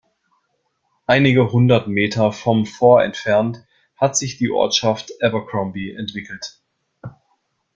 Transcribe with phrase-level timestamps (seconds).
[1.05, 3.63] Einige hundert Meter vom Fort entfernt
[3.95, 6.59] hat sich die Ortschaft "Abercrombie" entwickelt.